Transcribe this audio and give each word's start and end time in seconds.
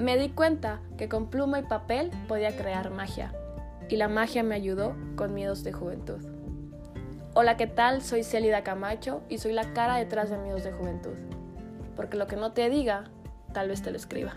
Me 0.00 0.16
di 0.16 0.30
cuenta 0.30 0.80
que 0.96 1.10
con 1.10 1.28
pluma 1.28 1.58
y 1.58 1.62
papel 1.62 2.10
podía 2.26 2.56
crear 2.56 2.88
magia, 2.88 3.34
y 3.90 3.96
la 3.96 4.08
magia 4.08 4.42
me 4.42 4.54
ayudó 4.54 4.96
con 5.14 5.34
miedos 5.34 5.62
de 5.62 5.74
juventud. 5.74 6.24
Hola, 7.34 7.58
¿qué 7.58 7.66
tal? 7.66 8.00
Soy 8.00 8.24
Celida 8.24 8.64
Camacho 8.64 9.20
y 9.28 9.36
soy 9.36 9.52
la 9.52 9.74
cara 9.74 9.96
detrás 9.96 10.30
de 10.30 10.38
miedos 10.38 10.64
de 10.64 10.72
juventud, 10.72 11.12
porque 11.96 12.16
lo 12.16 12.26
que 12.26 12.36
no 12.36 12.52
te 12.52 12.70
diga, 12.70 13.10
tal 13.52 13.68
vez 13.68 13.82
te 13.82 13.90
lo 13.90 13.98
escriba. 13.98 14.32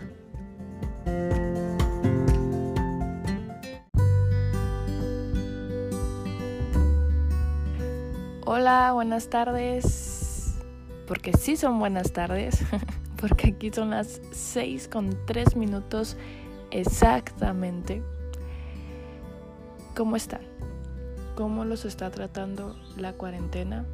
Hola, 8.44 8.92
buenas 8.92 9.30
tardes. 9.30 10.56
Porque 11.06 11.32
sí 11.32 11.56
son 11.56 11.78
buenas 11.78 12.12
tardes. 12.12 12.60
Porque 13.26 13.54
aquí 13.56 13.70
son 13.72 13.88
las 13.88 14.20
6 14.32 14.86
con 14.88 15.16
3 15.24 15.56
minutos 15.56 16.18
exactamente. 16.70 18.02
¿Cómo 19.96 20.16
están? 20.16 20.42
¿Cómo 21.34 21.64
los 21.64 21.86
está 21.86 22.10
tratando 22.10 22.76
la 22.98 23.14
cuarentena? 23.14 23.86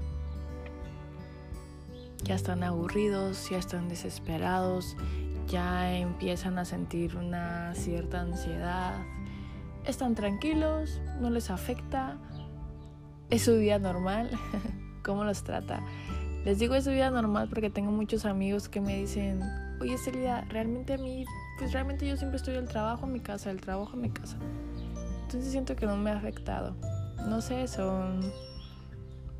Ya 2.24 2.34
están 2.34 2.64
aburridos, 2.64 3.48
ya 3.50 3.58
están 3.58 3.88
desesperados, 3.88 4.96
ya 5.46 5.96
empiezan 5.96 6.58
a 6.58 6.64
sentir 6.64 7.16
una 7.16 7.72
cierta 7.76 8.22
ansiedad. 8.22 8.98
Están 9.84 10.16
tranquilos, 10.16 11.00
no 11.20 11.30
les 11.30 11.50
afecta 11.50 12.18
es 13.30 13.42
su 13.42 13.58
vida 13.58 13.78
normal, 13.78 14.28
cómo 15.04 15.22
los 15.22 15.44
trata. 15.44 15.84
Les 16.44 16.58
digo 16.58 16.74
es 16.74 16.88
vida 16.88 17.10
normal 17.10 17.48
porque 17.48 17.68
tengo 17.68 17.90
muchos 17.90 18.24
amigos 18.24 18.68
que 18.68 18.80
me 18.80 18.96
dicen, 18.96 19.42
oye 19.80 19.98
Celia, 19.98 20.42
realmente 20.48 20.94
a 20.94 20.98
mí, 20.98 21.26
pues 21.58 21.72
realmente 21.72 22.08
yo 22.08 22.16
siempre 22.16 22.38
estoy 22.38 22.54
del 22.54 22.66
trabajo 22.66 23.04
a 23.04 23.08
mi 23.08 23.20
casa, 23.20 23.50
del 23.50 23.60
trabajo 23.60 23.92
a 23.92 23.96
mi 23.96 24.08
casa. 24.08 24.38
Entonces 25.22 25.50
siento 25.50 25.76
que 25.76 25.84
no 25.84 25.96
me 25.96 26.10
ha 26.10 26.16
afectado. 26.16 26.74
No 27.28 27.42
sé, 27.42 27.68
son 27.68 28.32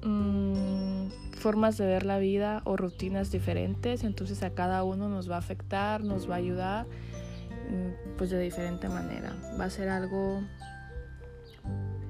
mm, 0.03 1.11
formas 1.39 1.79
de 1.79 1.87
ver 1.87 2.05
la 2.05 2.19
vida 2.19 2.61
o 2.65 2.77
rutinas 2.77 3.31
diferentes, 3.31 4.05
entonces 4.05 4.43
a 4.43 4.51
cada 4.51 4.85
uno 4.85 5.09
nos 5.09 5.31
va 5.31 5.37
a 5.37 5.39
afectar, 5.39 6.05
nos 6.05 6.29
va 6.29 6.35
a 6.35 6.39
ayudar, 6.39 6.87
mm, 6.87 8.17
pues 8.19 8.29
de 8.29 8.39
diferente 8.39 8.91
manera. 8.91 9.35
Va 9.59 9.65
a 9.65 9.71
ser 9.71 9.89
algo 9.89 10.43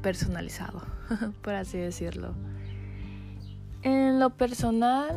personalizado, 0.03 0.83
por 1.43 1.55
así 1.55 1.79
decirlo. 1.79 2.35
En 3.83 4.21
lo 4.21 4.31
personal, 4.31 5.17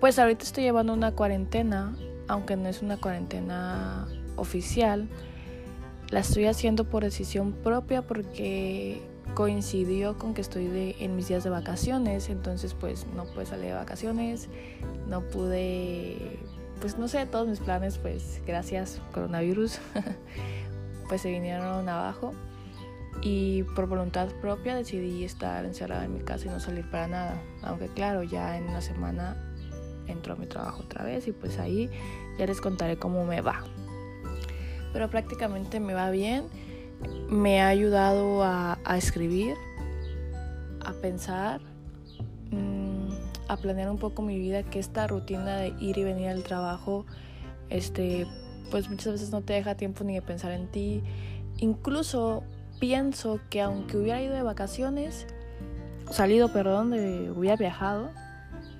pues 0.00 0.18
ahorita 0.18 0.44
estoy 0.44 0.64
llevando 0.64 0.92
una 0.92 1.12
cuarentena, 1.12 1.96
aunque 2.28 2.56
no 2.56 2.68
es 2.68 2.82
una 2.82 2.96
cuarentena 2.96 4.06
oficial. 4.36 5.08
La 6.10 6.20
estoy 6.20 6.46
haciendo 6.46 6.84
por 6.84 7.02
decisión 7.02 7.52
propia 7.52 8.02
porque 8.02 9.02
coincidió 9.34 10.16
con 10.16 10.34
que 10.34 10.40
estoy 10.40 10.68
de, 10.68 10.94
en 11.00 11.16
mis 11.16 11.26
días 11.26 11.42
de 11.42 11.50
vacaciones, 11.50 12.28
entonces 12.28 12.74
pues 12.74 13.06
no 13.16 13.24
pude 13.24 13.46
salir 13.46 13.66
de 13.66 13.72
vacaciones, 13.72 14.48
no 15.08 15.22
pude, 15.22 16.38
pues 16.80 16.96
no 16.96 17.08
sé, 17.08 17.26
todos 17.26 17.48
mis 17.48 17.58
planes 17.58 17.98
pues 17.98 18.40
gracias 18.46 19.00
coronavirus 19.12 19.80
pues 21.08 21.22
se 21.22 21.32
vinieron 21.32 21.88
abajo 21.88 22.32
y 23.22 23.62
por 23.74 23.86
voluntad 23.86 24.28
propia 24.40 24.74
decidí 24.74 25.24
estar 25.24 25.64
encerrada 25.64 26.04
en 26.04 26.14
mi 26.14 26.20
casa 26.20 26.46
y 26.46 26.48
no 26.50 26.60
salir 26.60 26.88
para 26.90 27.08
nada. 27.08 27.42
Aunque 27.62 27.88
claro, 27.88 28.22
ya 28.22 28.56
en 28.56 28.64
una 28.64 28.80
semana 28.80 29.36
entro 30.06 30.34
a 30.34 30.36
mi 30.36 30.46
trabajo 30.46 30.82
otra 30.82 31.04
vez 31.04 31.26
y 31.28 31.32
pues 31.32 31.58
ahí 31.58 31.90
ya 32.38 32.46
les 32.46 32.60
contaré 32.60 32.98
cómo 32.98 33.24
me 33.24 33.40
va. 33.40 33.64
Pero 34.92 35.10
prácticamente 35.10 35.80
me 35.80 35.94
va 35.94 36.10
bien. 36.10 36.44
Me 37.28 37.60
ha 37.60 37.68
ayudado 37.68 38.42
a, 38.42 38.78
escribir, 38.96 39.54
a 40.80 40.92
pensar, 40.92 41.60
mm, 42.50 43.10
a 43.48 43.56
planear 43.58 43.90
un 43.90 43.98
poco 43.98 44.22
mi 44.22 44.38
vida, 44.38 44.62
que 44.62 44.78
esta 44.78 45.06
rutina 45.06 45.56
de 45.58 45.74
ir 45.78 45.98
y 45.98 46.04
venir 46.04 46.28
al 46.28 46.42
trabajo, 46.42 47.04
este, 47.68 48.26
pues 48.70 48.88
muchas 48.88 49.12
veces 49.12 49.30
no 49.30 49.42
te 49.42 49.52
deja 49.52 49.74
tiempo 49.74 50.04
ni 50.04 50.14
de 50.14 50.22
pensar 50.22 50.52
en 50.52 50.68
ti. 50.68 51.02
Incluso 51.58 52.44
pienso 52.78 53.40
que 53.50 53.62
aunque 53.62 53.96
hubiera 53.96 54.22
ido 54.22 54.34
de 54.34 54.42
vacaciones, 54.42 55.26
salido, 56.10 56.52
perdón, 56.52 56.90
de, 56.90 57.30
hubiera 57.30 57.56
viajado, 57.56 58.10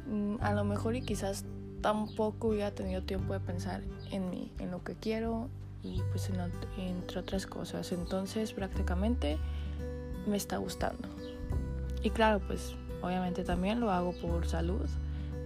mm, 0.09 0.37
a 0.41 0.53
lo 0.53 0.65
mejor 0.65 0.97
y 0.97 1.03
quizás 1.03 1.45
tampoco 1.81 2.49
hubiera 2.49 2.71
tenido 2.71 3.03
tiempo 3.03 3.33
de 3.33 3.41
pensar 3.41 3.83
en 4.11 4.31
mí, 4.31 4.53
en 4.59 4.71
lo 4.71 4.83
que 4.83 4.95
quiero 4.95 5.49
y 5.83 6.03
pues 6.11 6.31
entre 6.79 7.21
otras 7.21 7.47
cosas. 7.47 7.93
Entonces 7.93 8.53
prácticamente 8.53 9.39
me 10.27 10.37
está 10.37 10.57
gustando. 10.57 11.09
Y 12.03 12.11
claro, 12.11 12.41
pues 12.47 12.75
obviamente 13.03 13.45
también 13.45 13.81
lo 13.81 13.91
hago 13.91 14.13
por 14.13 14.47
salud, 14.47 14.87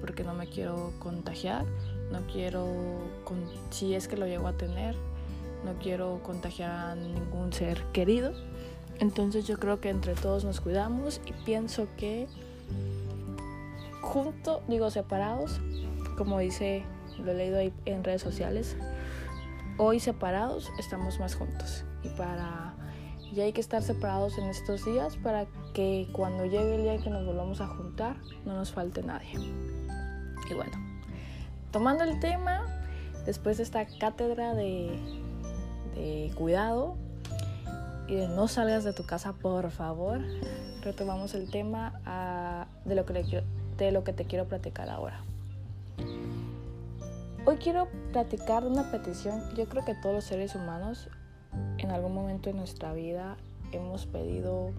porque 0.00 0.24
no 0.24 0.34
me 0.34 0.46
quiero 0.46 0.92
contagiar, 0.98 1.64
no 2.10 2.20
quiero, 2.32 2.66
si 3.70 3.94
es 3.94 4.08
que 4.08 4.16
lo 4.16 4.26
llego 4.26 4.48
a 4.48 4.52
tener, 4.52 4.96
no 5.64 5.74
quiero 5.78 6.20
contagiar 6.22 6.70
a 6.70 6.94
ningún 6.94 7.52
ser 7.52 7.84
querido. 7.92 8.32
Entonces 8.98 9.46
yo 9.46 9.58
creo 9.58 9.80
que 9.80 9.88
entre 9.88 10.14
todos 10.14 10.44
nos 10.44 10.60
cuidamos 10.60 11.20
y 11.26 11.32
pienso 11.44 11.88
que 11.96 12.26
junto, 14.00 14.62
digo 14.68 14.90
separados, 14.90 15.60
como 16.18 16.38
dice, 16.38 16.84
lo 17.18 17.32
he 17.32 17.34
leído 17.34 17.58
ahí 17.58 17.72
en 17.86 18.04
redes 18.04 18.22
sociales, 18.22 18.76
hoy 19.78 20.00
separados 20.00 20.70
estamos 20.78 21.18
más 21.18 21.34
juntos. 21.34 21.84
Y 22.02 22.08
para 22.10 22.74
ya 23.32 23.44
hay 23.44 23.52
que 23.52 23.60
estar 23.60 23.82
separados 23.82 24.38
en 24.38 24.46
estos 24.46 24.84
días 24.84 25.16
para 25.16 25.46
que 25.72 26.08
cuando 26.12 26.44
llegue 26.44 26.74
el 26.74 26.82
día 26.82 26.98
que 26.98 27.10
nos 27.10 27.24
volvamos 27.24 27.60
a 27.60 27.68
juntar 27.68 28.16
no 28.44 28.54
nos 28.54 28.72
falte 28.72 29.02
nadie. 29.02 29.32
Y 30.50 30.54
bueno, 30.54 30.72
tomando 31.70 32.02
el 32.04 32.18
tema, 32.18 32.66
después 33.24 33.58
de 33.58 33.62
esta 33.62 33.86
cátedra 33.86 34.54
de 34.54 34.98
de 35.94 36.32
cuidado 36.34 36.96
y 38.08 38.16
de 38.16 38.28
no 38.28 38.48
salgas 38.48 38.84
de 38.84 38.92
tu 38.92 39.04
casa, 39.04 39.32
por 39.32 39.70
favor. 39.70 40.20
Retomamos 40.82 41.34
el 41.34 41.50
tema 41.50 42.00
ah, 42.06 42.66
de, 42.84 42.94
lo 42.94 43.04
que 43.06 43.42
de 43.76 43.92
lo 43.92 44.04
que 44.04 44.12
te 44.12 44.24
quiero 44.24 44.46
platicar 44.46 44.88
ahora. 44.88 45.20
Hoy 47.46 47.56
quiero 47.56 47.88
platicar 48.12 48.64
de 48.64 48.70
una 48.70 48.90
petición. 48.90 49.40
Yo 49.56 49.68
creo 49.68 49.84
que 49.84 49.94
todos 49.94 50.14
los 50.14 50.24
seres 50.24 50.54
humanos 50.54 51.08
en 51.78 51.90
algún 51.90 52.14
momento 52.14 52.50
de 52.50 52.56
nuestra 52.56 52.92
vida 52.92 53.36
hemos 53.72 54.06
pedido 54.06 54.72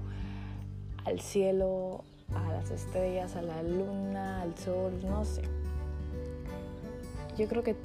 al 1.05 1.19
cielo, 1.19 2.03
a 2.35 2.51
las 2.53 2.69
estrellas, 2.71 3.35
a 3.35 3.41
la 3.41 3.63
luna, 3.63 4.41
al 4.41 4.57
sol, 4.57 4.99
no 5.03 5.25
sé. 5.25 5.41
Yo 7.37 7.47
creo 7.47 7.63
que 7.63 7.75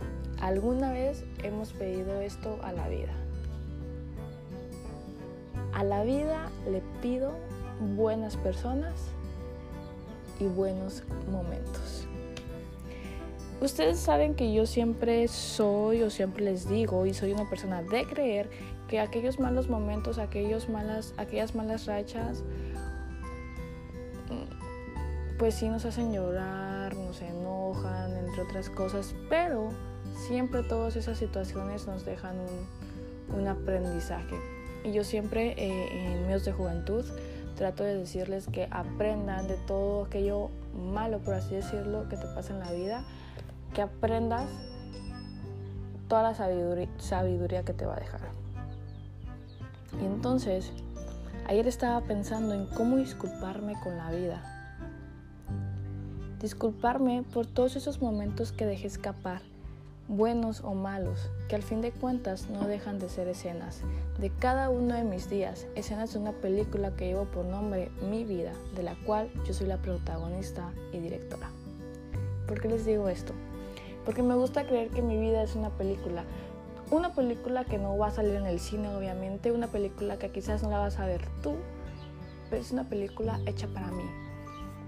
alguna 0.40 0.92
vez 0.92 1.24
hemos 1.42 1.72
pedido 1.72 2.20
esto 2.20 2.58
a 2.62 2.72
la 2.72 2.88
vida. 2.88 3.12
A 5.72 5.84
la 5.84 6.04
vida 6.04 6.50
le 6.70 6.82
pido 7.02 7.32
buenas 7.96 8.36
personas 8.36 8.94
y 10.40 10.44
buenos 10.44 11.04
momentos. 11.30 12.06
Ustedes 13.60 13.98
saben 13.98 14.34
que 14.34 14.52
yo 14.52 14.66
siempre 14.66 15.26
soy 15.28 16.02
o 16.02 16.10
siempre 16.10 16.44
les 16.44 16.68
digo 16.68 17.06
y 17.06 17.14
soy 17.14 17.32
una 17.32 17.48
persona 17.48 17.82
de 17.82 18.04
creer 18.04 18.50
que 18.86 19.00
aquellos 19.00 19.40
malos 19.40 19.68
momentos, 19.68 20.18
aquellos 20.18 20.68
malas, 20.68 21.14
aquellas 21.16 21.54
malas 21.54 21.86
rachas, 21.86 22.44
pues 25.38 25.54
sí 25.54 25.68
nos 25.68 25.84
hacen 25.84 26.12
llorar, 26.12 26.75
nos 27.16 27.22
enojan, 27.22 28.16
entre 28.16 28.42
otras 28.42 28.70
cosas, 28.70 29.14
pero 29.28 29.70
siempre 30.28 30.62
todas 30.62 30.96
esas 30.96 31.18
situaciones 31.18 31.86
nos 31.86 32.04
dejan 32.04 32.36
un, 33.34 33.46
aprendizaje. 33.46 34.36
Y 34.84 34.92
yo 34.92 35.04
siempre 35.04 35.54
eh, 35.56 36.14
en 36.14 36.22
medios 36.22 36.44
de 36.44 36.52
juventud 36.52 37.04
trato 37.56 37.84
de 37.84 37.94
decirles 37.96 38.46
que 38.46 38.68
aprendan 38.70 39.48
de 39.48 39.56
todo 39.66 40.04
aquello 40.04 40.50
malo, 40.74 41.18
por 41.18 41.34
así 41.34 41.54
decirlo, 41.54 42.08
que 42.08 42.16
te 42.16 42.26
pasa 42.34 42.52
en 42.52 42.60
la 42.60 42.72
vida, 42.72 43.04
que 43.74 43.82
aprendas 43.82 44.48
toda 46.08 46.22
la 46.22 46.34
sabiduría, 46.34 46.88
sabiduría 46.98 47.64
que 47.64 47.72
te 47.72 47.86
va 47.86 47.94
a 47.94 48.00
dejar. 48.00 48.20
Y 50.00 50.04
entonces, 50.04 50.70
ayer 51.48 51.66
estaba 51.66 52.00
pensando 52.02 52.54
en 52.54 52.66
cómo 52.66 52.96
disculparme 52.96 53.74
con 53.82 53.96
la 53.96 54.10
vida. 54.10 54.55
Disculparme 56.40 57.24
por 57.32 57.46
todos 57.46 57.76
esos 57.76 58.00
momentos 58.02 58.52
que 58.52 58.66
dejé 58.66 58.86
escapar 58.86 59.42
buenos 60.08 60.60
o 60.60 60.74
malos, 60.74 61.30
que 61.48 61.56
al 61.56 61.62
fin 61.62 61.80
de 61.80 61.90
cuentas 61.90 62.48
no 62.48 62.66
dejan 62.66 62.98
de 62.98 63.08
ser 63.08 63.26
escenas 63.26 63.80
de 64.18 64.30
cada 64.30 64.70
uno 64.70 64.94
de 64.94 65.02
mis 65.02 65.28
días, 65.28 65.66
escenas 65.74 66.12
de 66.12 66.18
una 66.20 66.32
película 66.32 66.94
que 66.94 67.06
llevo 67.06 67.24
por 67.24 67.44
nombre 67.44 67.90
Mi 68.08 68.24
vida, 68.24 68.52
de 68.74 68.82
la 68.82 68.94
cual 69.04 69.30
yo 69.46 69.52
soy 69.52 69.66
la 69.66 69.78
protagonista 69.78 70.70
y 70.92 70.98
directora. 70.98 71.50
¿Por 72.46 72.60
qué 72.60 72.68
les 72.68 72.84
digo 72.84 73.08
esto? 73.08 73.32
Porque 74.04 74.22
me 74.22 74.34
gusta 74.34 74.66
creer 74.66 74.90
que 74.90 75.02
mi 75.02 75.18
vida 75.18 75.42
es 75.42 75.56
una 75.56 75.70
película. 75.70 76.24
Una 76.90 77.12
película 77.12 77.64
que 77.64 77.78
no 77.78 77.98
va 77.98 78.08
a 78.08 78.10
salir 78.12 78.34
en 78.34 78.46
el 78.46 78.60
cine, 78.60 78.94
obviamente. 78.94 79.50
Una 79.50 79.66
película 79.66 80.16
que 80.16 80.30
quizás 80.30 80.62
no 80.62 80.70
la 80.70 80.78
vas 80.78 81.00
a 81.00 81.06
ver 81.06 81.26
tú. 81.42 81.56
Pero 82.48 82.62
es 82.62 82.70
una 82.70 82.84
película 82.84 83.40
hecha 83.46 83.66
para 83.66 83.90
mí. 83.90 84.04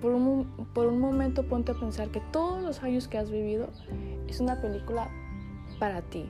Por 0.01 0.13
un, 0.13 0.47
por 0.75 0.87
un 0.87 1.01
momento 1.01 1.45
ponte 1.45 1.73
a 1.73 1.75
pensar 1.75 2.11
que 2.11 2.21
todos 2.33 2.63
los 2.63 2.83
años 2.83 3.09
que 3.09 3.19
has 3.19 3.31
vivido 3.31 3.69
es 4.29 4.41
una 4.41 4.61
película 4.61 5.11
para 5.79 6.03
ti. 6.03 6.29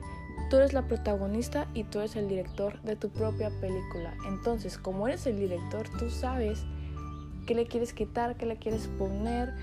Tú 0.49 0.55
eres 0.57 0.73
la 0.73 0.87
protagonista 0.87 1.67
y 1.75 1.83
tú 1.83 1.99
eres 1.99 2.15
el 2.15 2.27
director 2.27 2.81
de 2.81 2.95
tu 2.95 3.09
propia 3.09 3.51
película. 3.61 4.15
Entonces, 4.27 4.77
como 4.79 5.07
eres 5.07 5.27
el 5.27 5.37
director, 5.37 5.87
tú 5.99 6.09
sabes 6.09 6.65
qué 7.45 7.53
le 7.53 7.67
quieres 7.67 7.93
quitar, 7.93 8.35
qué 8.37 8.47
le 8.47 8.57
quieres 8.57 8.87
poner, 8.97 9.53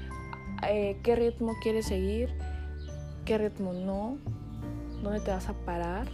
eh, 0.68 0.98
qué 1.02 1.16
ritmo 1.16 1.54
quieres 1.60 1.86
seguir, 1.86 2.32
qué 3.24 3.38
ritmo 3.38 3.72
no, 3.72 4.18
dónde 5.02 5.20
te 5.20 5.32
vas 5.32 5.48
a 5.48 5.54
parar. 5.54 6.08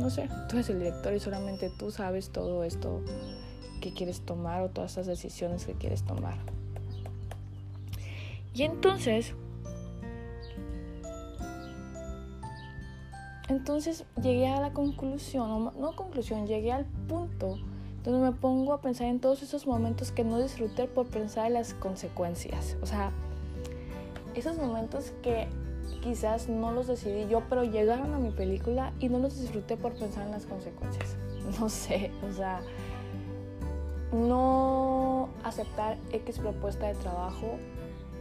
No 0.00 0.08
sé, 0.10 0.28
tú 0.48 0.56
eres 0.56 0.70
el 0.70 0.78
director 0.78 1.14
y 1.14 1.20
solamente 1.20 1.70
tú 1.78 1.90
sabes 1.90 2.30
todo 2.30 2.64
esto 2.64 3.02
que 3.80 3.92
quieres 3.92 4.22
tomar 4.22 4.62
o 4.62 4.70
todas 4.70 4.92
estas 4.92 5.06
decisiones 5.06 5.66
que 5.66 5.74
quieres 5.74 6.02
tomar. 6.02 6.38
Y 8.56 8.62
entonces, 8.62 9.34
entonces 13.50 14.06
llegué 14.22 14.48
a 14.48 14.62
la 14.62 14.72
conclusión, 14.72 15.46
no, 15.46 15.72
no 15.72 15.94
conclusión, 15.94 16.46
llegué 16.46 16.72
al 16.72 16.86
punto 17.06 17.58
donde 18.02 18.30
me 18.30 18.32
pongo 18.32 18.72
a 18.72 18.80
pensar 18.80 19.08
en 19.08 19.20
todos 19.20 19.42
esos 19.42 19.66
momentos 19.66 20.10
que 20.10 20.24
no 20.24 20.40
disfruté 20.40 20.88
por 20.88 21.06
pensar 21.06 21.48
en 21.48 21.52
las 21.52 21.74
consecuencias. 21.74 22.78
O 22.80 22.86
sea, 22.86 23.12
esos 24.34 24.56
momentos 24.56 25.12
que 25.22 25.48
quizás 26.02 26.48
no 26.48 26.72
los 26.72 26.86
decidí 26.86 27.28
yo, 27.28 27.42
pero 27.50 27.62
llegaron 27.62 28.14
a 28.14 28.18
mi 28.18 28.30
película 28.30 28.94
y 29.00 29.10
no 29.10 29.18
los 29.18 29.38
disfruté 29.38 29.76
por 29.76 29.92
pensar 29.92 30.24
en 30.24 30.30
las 30.30 30.46
consecuencias. 30.46 31.18
No 31.60 31.68
sé, 31.68 32.10
o 32.28 32.32
sea, 32.32 32.60
no 34.12 35.28
aceptar 35.44 35.96
X 36.10 36.40
propuesta 36.40 36.88
de 36.88 36.94
trabajo 36.94 37.58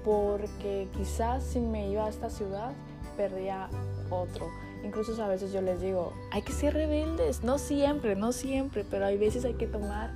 porque 0.05 0.87
quizás 0.95 1.43
si 1.43 1.59
me 1.59 1.89
iba 1.89 2.05
a 2.05 2.09
esta 2.09 2.29
ciudad 2.29 2.71
perdía 3.17 3.67
otro. 4.11 4.47
Incluso 4.83 5.21
a 5.21 5.27
veces 5.27 5.51
yo 5.51 5.61
les 5.61 5.81
digo, 5.81 6.13
hay 6.31 6.43
que 6.43 6.53
ser 6.53 6.75
rebeldes, 6.75 7.43
no 7.43 7.57
siempre, 7.57 8.15
no 8.15 8.31
siempre, 8.31 8.85
pero 8.89 9.07
hay 9.07 9.17
veces 9.17 9.43
hay 9.43 9.55
que 9.55 9.65
tomar, 9.65 10.13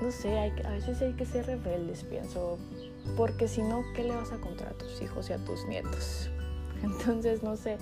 no 0.00 0.12
sé, 0.12 0.38
a 0.38 0.70
veces 0.70 1.02
hay 1.02 1.14
que 1.14 1.26
ser 1.26 1.46
rebeldes, 1.46 2.04
pienso, 2.04 2.58
porque 3.16 3.48
si 3.48 3.62
no, 3.62 3.82
¿qué 3.96 4.04
le 4.04 4.14
vas 4.14 4.30
a 4.30 4.36
contar 4.36 4.68
a 4.68 4.72
tus 4.74 5.02
hijos 5.02 5.28
y 5.28 5.32
a 5.32 5.38
tus 5.38 5.66
nietos? 5.66 6.30
Entonces, 6.84 7.42
no 7.42 7.56
sé, 7.56 7.78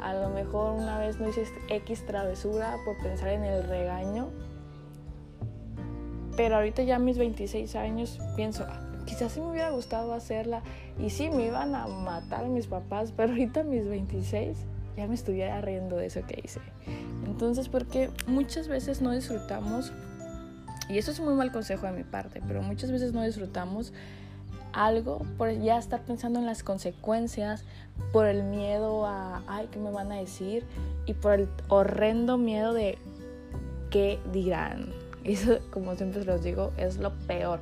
a 0.00 0.14
lo 0.14 0.30
mejor 0.30 0.72
una 0.72 0.98
vez 0.98 1.20
no 1.20 1.28
hiciste 1.28 1.60
X 1.68 2.06
travesura 2.06 2.78
por 2.86 2.96
pensar 3.02 3.28
en 3.28 3.44
el 3.44 3.64
regaño, 3.64 4.30
pero 6.34 6.56
ahorita 6.56 6.82
ya 6.82 6.96
a 6.96 6.98
mis 6.98 7.18
26 7.18 7.76
años 7.76 8.18
pienso, 8.36 8.64
quizás 9.04 9.32
sí 9.32 9.40
me 9.40 9.50
hubiera 9.50 9.70
gustado 9.70 10.12
hacerla 10.14 10.62
y 10.98 11.10
sí 11.10 11.30
me 11.30 11.46
iban 11.46 11.74
a 11.74 11.86
matar 11.86 12.46
mis 12.46 12.66
papás, 12.66 13.12
pero 13.16 13.32
ahorita 13.32 13.60
a 13.60 13.64
mis 13.64 13.86
26 13.86 14.56
ya 14.96 15.06
me 15.06 15.14
estuviera 15.14 15.60
riendo 15.60 15.96
de 15.96 16.06
eso 16.06 16.20
que 16.26 16.40
hice. 16.44 16.60
Entonces, 17.26 17.68
porque 17.68 18.10
muchas 18.26 18.68
veces 18.68 19.00
no 19.00 19.12
disfrutamos, 19.12 19.92
y 20.88 20.98
eso 20.98 21.10
es 21.10 21.18
un 21.18 21.26
muy 21.26 21.34
mal 21.34 21.50
consejo 21.50 21.86
de 21.86 21.92
mi 21.92 22.04
parte, 22.04 22.42
pero 22.46 22.62
muchas 22.62 22.90
veces 22.90 23.12
no 23.12 23.22
disfrutamos 23.22 23.92
algo 24.72 25.22
por 25.38 25.50
ya 25.50 25.78
estar 25.78 26.02
pensando 26.02 26.38
en 26.38 26.46
las 26.46 26.62
consecuencias, 26.62 27.64
por 28.12 28.26
el 28.26 28.42
miedo 28.42 29.06
a, 29.06 29.42
ay, 29.46 29.68
¿qué 29.70 29.78
me 29.78 29.90
van 29.90 30.12
a 30.12 30.16
decir? 30.16 30.64
Y 31.06 31.14
por 31.14 31.34
el 31.34 31.48
horrendo 31.68 32.36
miedo 32.36 32.72
de 32.72 32.98
qué 33.90 34.18
dirán. 34.32 34.92
Eso, 35.24 35.58
como 35.70 35.94
siempre 35.94 36.24
los 36.24 36.42
digo, 36.42 36.72
es 36.76 36.98
lo 36.98 37.12
peor 37.26 37.60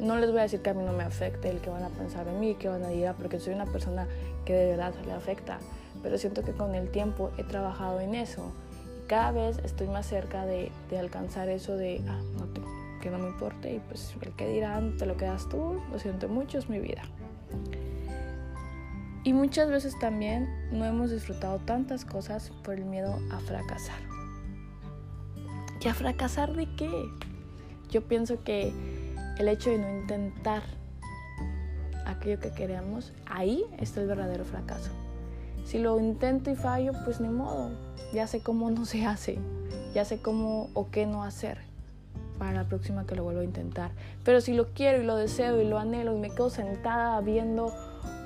no 0.00 0.16
les 0.16 0.30
voy 0.30 0.40
a 0.40 0.42
decir 0.42 0.62
que 0.62 0.70
a 0.70 0.74
mí 0.74 0.82
no 0.84 0.92
me 0.92 1.04
afecte 1.04 1.50
el 1.50 1.60
que 1.60 1.70
van 1.70 1.82
a 1.84 1.88
pensar 1.88 2.26
en 2.28 2.40
mí, 2.40 2.54
que 2.54 2.68
van 2.68 2.82
a 2.82 2.88
decir, 2.88 3.10
porque 3.18 3.38
soy 3.38 3.54
una 3.54 3.66
persona 3.66 4.06
que 4.44 4.54
de 4.54 4.70
verdad 4.70 4.94
le 5.06 5.12
afecta, 5.12 5.58
pero 6.02 6.18
siento 6.18 6.42
que 6.42 6.52
con 6.52 6.74
el 6.74 6.90
tiempo 6.90 7.30
he 7.38 7.44
trabajado 7.44 8.00
en 8.00 8.14
eso 8.14 8.52
y 8.98 9.06
cada 9.06 9.32
vez 9.32 9.58
estoy 9.64 9.88
más 9.88 10.06
cerca 10.06 10.46
de, 10.46 10.70
alcanzar 10.98 11.48
eso 11.48 11.76
de, 11.76 12.02
ah, 12.08 12.20
que 13.00 13.10
no 13.10 13.18
me 13.18 13.28
importe 13.28 13.74
y 13.74 13.78
pues 13.80 14.14
el 14.20 14.32
que 14.32 14.48
dirán, 14.48 14.96
te 14.96 15.06
lo 15.06 15.16
quedas 15.16 15.48
tú, 15.48 15.80
lo 15.90 15.98
siento 15.98 16.28
mucho, 16.28 16.58
es 16.58 16.68
mi 16.68 16.78
vida. 16.78 17.02
Y 19.24 19.32
muchas 19.34 19.70
veces 19.70 19.96
también 20.00 20.48
no 20.72 20.84
hemos 20.84 21.10
disfrutado 21.10 21.60
tantas 21.60 22.04
cosas 22.04 22.50
por 22.64 22.74
el 22.74 22.84
miedo 22.84 23.16
a 23.30 23.38
fracasar. 23.38 24.00
¿Y 25.80 25.88
a 25.88 25.94
fracasar 25.94 26.54
de 26.54 26.66
qué? 26.76 26.90
Yo 27.90 28.02
pienso 28.02 28.42
que 28.42 28.72
el 29.38 29.48
hecho 29.48 29.70
de 29.70 29.78
no 29.78 29.88
intentar 29.88 30.62
aquello 32.06 32.40
que 32.40 32.50
queremos, 32.50 33.12
ahí 33.26 33.64
está 33.78 34.00
el 34.00 34.06
verdadero 34.06 34.44
fracaso. 34.44 34.90
Si 35.64 35.78
lo 35.78 35.98
intento 35.98 36.50
y 36.50 36.56
fallo, 36.56 36.92
pues 37.04 37.20
ni 37.20 37.28
modo, 37.28 37.70
ya 38.12 38.26
sé 38.26 38.40
cómo 38.40 38.70
no 38.70 38.84
se 38.84 39.06
hace, 39.06 39.38
ya 39.94 40.04
sé 40.04 40.20
cómo 40.20 40.70
o 40.74 40.90
qué 40.90 41.06
no 41.06 41.24
hacer 41.24 41.58
para 42.38 42.52
la 42.52 42.64
próxima 42.64 43.06
que 43.06 43.14
lo 43.14 43.24
vuelvo 43.24 43.40
a 43.40 43.44
intentar. 43.44 43.92
Pero 44.24 44.40
si 44.40 44.54
lo 44.54 44.72
quiero 44.74 45.00
y 45.00 45.06
lo 45.06 45.16
deseo 45.16 45.60
y 45.60 45.64
lo 45.64 45.78
anhelo 45.78 46.16
y 46.16 46.18
me 46.18 46.30
quedo 46.30 46.50
sentada 46.50 47.20
viendo 47.20 47.72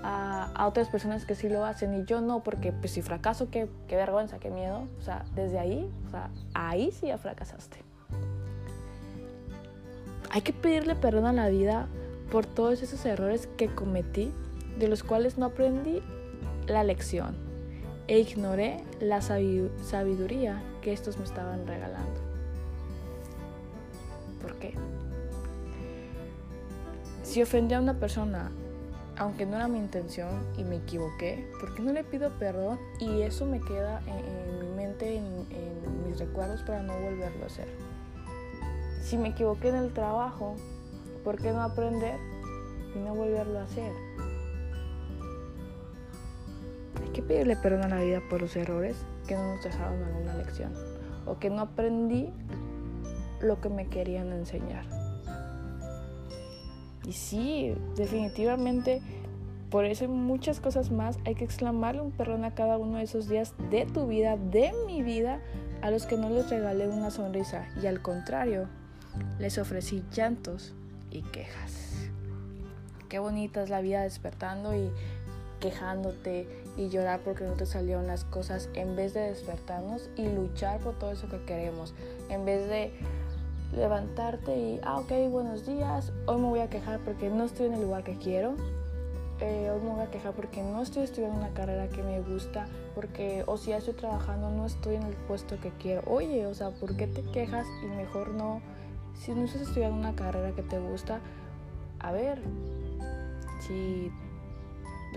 a, 0.03 0.67
otras 0.67 0.88
personas 0.88 1.26
que 1.26 1.35
sí 1.35 1.49
lo 1.49 1.64
hacen 1.64 1.94
y 1.94 2.05
yo 2.05 2.20
no, 2.20 2.43
porque 2.43 2.73
pues 2.73 2.93
si 2.93 3.03
fracaso, 3.03 3.50
qué, 3.50 3.69
qué 3.88 3.97
vergüenza, 3.97 4.38
qué 4.38 4.50
miedo. 4.50 4.88
O 4.99 5.03
sea, 5.03 5.25
desde 5.35 5.58
ahí, 5.58 5.91
o 6.06 6.11
sea, 6.11 6.31
ahí 6.55 6.91
sí 6.93 7.08
ya 7.08 7.19
fracasaste. 7.19 7.79
Hay 10.36 10.42
que 10.42 10.52
pedirle 10.52 10.94
perdón 10.94 11.24
a 11.24 11.32
la 11.32 11.48
vida 11.48 11.86
por 12.30 12.44
todos 12.44 12.82
esos 12.82 13.06
errores 13.06 13.48
que 13.56 13.68
cometí, 13.68 14.30
de 14.78 14.86
los 14.86 15.02
cuales 15.02 15.38
no 15.38 15.46
aprendí 15.46 16.02
la 16.66 16.84
lección 16.84 17.34
e 18.06 18.18
ignoré 18.18 18.84
la 19.00 19.22
sabiduría 19.22 20.62
que 20.82 20.92
estos 20.92 21.16
me 21.16 21.24
estaban 21.24 21.66
regalando. 21.66 22.20
¿Por 24.42 24.56
qué? 24.56 24.74
Si 27.22 27.42
ofendí 27.42 27.74
a 27.74 27.80
una 27.80 27.94
persona, 27.94 28.50
aunque 29.16 29.46
no 29.46 29.56
era 29.56 29.68
mi 29.68 29.78
intención 29.78 30.42
y 30.58 30.64
me 30.64 30.76
equivoqué, 30.76 31.50
¿por 31.58 31.74
qué 31.74 31.81
no 31.81 31.94
le 31.94 32.05
pido 32.05 32.28
perdón? 32.38 32.78
Y 33.00 33.22
eso 33.22 33.46
me 33.46 33.58
queda 33.58 34.02
en, 34.06 34.58
mi 34.58 34.76
mente, 34.76 35.16
en, 35.16 35.24
en 35.24 36.06
mis 36.06 36.19
recuerdos 36.19 36.60
para 36.60 36.82
no 36.82 36.93
volverlo 36.93 37.44
a 37.44 37.46
hacer. 37.46 37.69
Si 39.06 39.17
me 39.17 39.29
equivoqué 39.29 39.69
en 39.69 39.77
el 39.77 39.93
trabajo, 39.93 40.56
¿por 41.22 41.41
qué 41.41 41.53
no 41.53 41.63
aprender 41.63 42.19
y 42.93 42.98
no 42.98 43.15
volverlo 43.15 43.60
a 43.60 43.63
hacer? 43.63 43.93
Hay 47.01 47.10
que 47.10 47.22
pedirle 47.22 47.55
perdón 47.55 47.84
a 47.84 47.89
la 47.89 48.03
vida 48.03 48.20
por 48.29 48.41
los 48.41 48.56
errores 48.56 48.96
que 49.29 49.36
no 49.36 49.55
nos 49.55 49.63
dejaron 49.63 50.03
alguna 50.03 50.34
lección 50.34 50.72
o 51.25 51.39
que 51.39 51.51
no 51.51 51.60
aprendí 51.60 52.32
lo 53.41 53.60
que 53.60 53.69
me 53.69 53.86
querían 53.86 54.32
enseñar. 54.32 54.84
Y 57.06 57.13
sí, 57.13 57.77
definitivamente, 57.94 59.03
por 59.70 59.84
eso 59.84 60.03
y 60.03 60.08
muchas 60.08 60.58
cosas 60.58 60.91
más, 60.91 61.17
hay 61.25 61.36
que 61.36 61.44
exclamarle 61.44 62.01
un 62.01 62.10
perdón 62.10 62.44
a 62.44 62.56
cada 62.56 62.77
uno 62.77 62.98
de 62.98 63.05
esos 63.05 63.29
días 63.29 63.55
de 63.70 63.86
tu 63.86 64.08
vida, 64.08 64.36
de 64.36 64.72
mi 64.89 65.05
vida, 65.05 65.41
a 65.81 65.93
los 65.93 66.06
que 66.06 66.17
no 66.17 66.29
les 66.29 66.51
regalé 66.51 66.89
una 66.89 67.13
sonrisa. 67.13 67.69
Y 67.81 67.86
al 67.86 68.03
contrario, 68.03 68.67
les 69.39 69.58
ofrecí 69.58 70.03
llantos 70.13 70.75
y 71.11 71.23
quejas. 71.23 72.08
Qué 73.08 73.19
bonita 73.19 73.63
es 73.63 73.70
la 73.70 73.81
vida 73.81 74.03
despertando 74.03 74.75
y 74.75 74.91
quejándote 75.61 76.46
y 76.77 76.89
llorar 76.89 77.20
porque 77.25 77.44
no 77.44 77.53
te 77.53 77.67
salieron 77.67 78.06
las 78.06 78.25
cosas 78.25 78.69
en 78.75 78.96
vez 78.96 79.15
de 79.15 79.20
despertarnos 79.20 80.11
y 80.17 80.29
luchar 80.29 80.81
por 80.81 80.99
todo 80.99 81.13
eso 81.13 81.29
que 81.29 81.43
queremos. 81.44 81.94
En 82.29 82.44
vez 82.44 82.69
de 82.69 82.93
levantarte 83.75 84.56
y, 84.56 84.81
ah, 84.85 84.99
ok, 84.99 85.13
buenos 85.31 85.67
días, 85.67 86.13
hoy 86.27 86.41
me 86.41 86.49
voy 86.49 86.61
a 86.61 86.70
quejar 86.70 87.01
porque 87.01 87.31
no 87.31 87.44
estoy 87.44 87.67
en 87.67 87.75
el 87.75 87.82
lugar 87.82 88.05
que 88.05 88.17
quiero. 88.17 88.55
Eh, 89.41 89.70
hoy 89.70 89.81
me 89.82 89.91
voy 89.91 90.01
a 90.01 90.11
quejar 90.11 90.32
porque 90.32 90.63
no 90.63 90.82
estoy 90.82 91.03
estudiando 91.03 91.39
una 91.39 91.51
carrera 91.51 91.89
que 91.89 92.03
me 92.03 92.20
gusta, 92.23 92.67
porque 92.94 93.44
o 93.46 93.58
si 93.58 93.70
ya 93.70 93.79
estoy 93.79 93.94
trabajando 93.94 94.51
no 94.51 94.65
estoy 94.65 94.94
en 94.96 95.03
el 95.03 95.15
puesto 95.15 95.61
que 95.61 95.70
quiero. 95.79 96.03
Oye, 96.06 96.46
o 96.46 96.55
sea, 96.55 96.70
¿por 96.70 96.96
qué 96.96 97.06
te 97.06 97.23
quejas 97.23 97.67
y 97.82 97.87
mejor 97.87 98.31
no 98.31 98.63
si 99.19 99.32
no 99.32 99.44
estás 99.44 99.63
estudiando 99.63 99.99
una 99.99 100.15
carrera 100.15 100.53
que 100.53 100.63
te 100.63 100.79
gusta, 100.79 101.20
a 101.99 102.13
ver, 102.13 102.41
si 103.61 104.11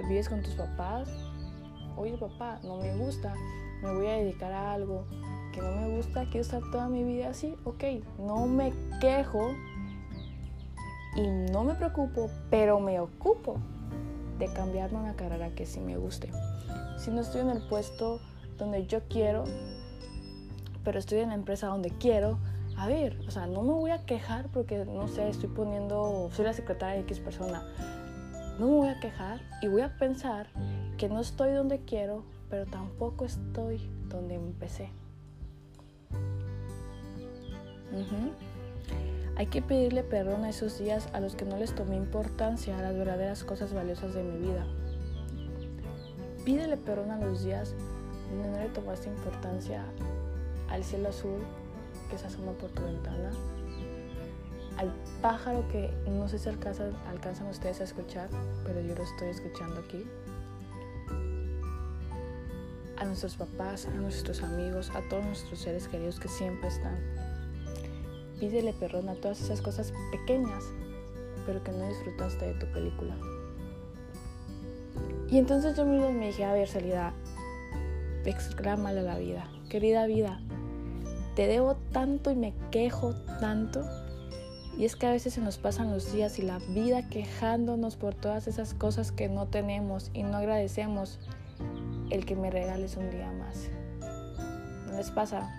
vives 0.07 0.29
con 0.29 0.41
tus 0.41 0.53
papás, 0.53 1.09
oye 1.97 2.17
papá, 2.17 2.59
no 2.63 2.77
me 2.77 2.95
gusta, 2.97 3.33
me 3.83 3.93
voy 3.93 4.07
a 4.07 4.13
dedicar 4.13 4.51
a 4.51 4.73
algo 4.73 5.05
que 5.53 5.61
no 5.61 5.71
me 5.71 5.95
gusta, 5.97 6.23
quiero 6.25 6.41
estar 6.41 6.61
toda 6.71 6.87
mi 6.87 7.03
vida 7.03 7.29
así, 7.29 7.55
ok, 7.65 7.83
no 8.17 8.47
me 8.47 8.73
quejo 9.01 9.51
y 11.15 11.27
no 11.51 11.63
me 11.63 11.75
preocupo, 11.75 12.29
pero 12.49 12.79
me 12.79 12.99
ocupo 12.99 13.57
de 14.37 14.47
cambiarme 14.53 14.99
una 14.99 15.15
carrera 15.15 15.49
que 15.53 15.65
sí 15.65 15.79
me 15.79 15.97
guste. 15.97 16.31
Si 16.97 17.11
no 17.11 17.21
estoy 17.21 17.41
en 17.41 17.49
el 17.49 17.61
puesto 17.67 18.21
donde 18.57 18.85
yo 18.85 19.01
quiero, 19.09 19.43
pero 20.83 20.99
estoy 20.99 21.19
en 21.19 21.29
la 21.29 21.35
empresa 21.35 21.67
donde 21.67 21.89
quiero, 21.89 22.39
a 22.79 22.87
ver, 22.87 23.19
o 23.27 23.31
sea, 23.31 23.45
no 23.45 23.61
me 23.61 23.73
voy 23.73 23.91
a 23.91 24.05
quejar 24.05 24.47
porque, 24.53 24.85
no 24.85 25.09
sé, 25.09 25.27
estoy 25.27 25.49
poniendo, 25.49 26.29
soy 26.31 26.45
la 26.45 26.53
secretaria 26.53 26.95
de 26.95 27.01
X 27.01 27.19
persona. 27.19 27.61
No 28.57 28.67
me 28.67 28.73
voy 28.73 28.87
a 28.87 28.99
quejar 29.01 29.41
y 29.61 29.67
voy 29.67 29.81
a 29.81 29.97
pensar 29.97 30.47
que 30.97 31.09
no 31.09 31.19
estoy 31.19 31.51
donde 31.51 31.81
quiero, 31.81 32.23
pero 32.49 32.65
tampoco 32.65 33.25
estoy 33.25 33.81
donde 34.07 34.35
empecé. 34.35 34.91
Hay 39.35 39.47
que 39.47 39.61
pedirle 39.61 40.03
perdón 40.03 40.45
a 40.45 40.49
esos 40.49 40.79
días 40.79 41.09
a 41.11 41.19
los 41.19 41.35
que 41.35 41.43
no 41.43 41.57
les 41.57 41.75
tomé 41.75 41.97
importancia 41.97 42.79
a 42.79 42.81
las 42.81 42.95
verdaderas 42.95 43.43
cosas 43.43 43.73
valiosas 43.73 44.13
de 44.13 44.23
mi 44.23 44.37
vida. 44.37 44.65
Pídele 46.45 46.77
perdón 46.77 47.11
a 47.11 47.19
los 47.19 47.43
días 47.43 47.75
donde 48.29 48.49
no 48.51 48.57
le 48.57 48.69
tomaste 48.69 49.09
importancia 49.09 49.83
al 50.69 50.85
cielo 50.85 51.09
azul 51.09 51.41
que 52.09 52.17
se 52.17 52.27
asoma 52.27 52.51
por 52.53 52.69
tu 52.71 52.83
ventana, 52.83 53.31
al 54.77 54.93
pájaro 55.21 55.67
que 55.69 55.91
no 56.09 56.27
sé 56.27 56.39
si 56.39 56.49
alcanzan, 56.49 56.95
alcanzan 57.07 57.47
ustedes 57.47 57.81
a 57.81 57.83
escuchar, 57.83 58.29
pero 58.65 58.79
yo 58.81 58.95
lo 58.95 59.03
estoy 59.03 59.29
escuchando 59.29 59.81
aquí, 59.81 60.05
a 62.97 63.05
nuestros 63.05 63.35
papás, 63.35 63.85
a 63.85 63.91
nuestros 63.91 64.43
amigos, 64.43 64.91
a 64.91 65.01
todos 65.09 65.23
nuestros 65.25 65.59
seres 65.59 65.87
queridos 65.87 66.19
que 66.19 66.27
siempre 66.27 66.67
están. 66.67 66.97
Pídele 68.39 68.73
perdón 68.73 69.09
a 69.09 69.15
todas 69.15 69.41
esas 69.41 69.61
cosas 69.61 69.93
pequeñas, 70.11 70.63
pero 71.45 71.63
que 71.63 71.71
no 71.71 71.87
disfrutaste 71.87 72.45
de 72.45 72.53
tu 72.53 72.65
película. 72.67 73.17
Y 75.29 75.37
entonces 75.37 75.75
yo 75.75 75.85
mismo 75.85 76.11
me 76.11 76.27
dije, 76.27 76.43
a 76.43 76.53
ver, 76.53 76.67
Salida, 76.67 77.13
exclámale 78.25 79.01
la 79.01 79.17
vida, 79.17 79.49
querida 79.69 80.05
vida, 80.05 80.41
te 81.39 81.47
debo 81.47 81.77
tanto 81.93 82.31
y 82.31 82.35
me 82.35 82.53
quejo 82.69 83.15
tanto. 83.39 83.85
Y 84.77 84.83
es 84.83 84.97
que 84.97 85.07
a 85.07 85.11
veces 85.11 85.35
se 85.35 85.39
nos 85.39 85.57
pasan 85.57 85.89
los 85.89 86.11
días 86.11 86.37
y 86.37 86.41
la 86.41 86.59
vida 86.59 87.07
quejándonos 87.07 87.95
por 87.95 88.13
todas 88.13 88.49
esas 88.49 88.73
cosas 88.73 89.13
que 89.13 89.29
no 89.29 89.47
tenemos 89.47 90.11
y 90.13 90.23
no 90.23 90.35
agradecemos 90.35 91.17
el 92.09 92.25
que 92.25 92.35
me 92.35 92.51
regales 92.51 92.97
un 92.97 93.09
día 93.09 93.31
más. 93.31 93.69
¿No 94.87 94.97
les 94.97 95.11
pasa? 95.11 95.49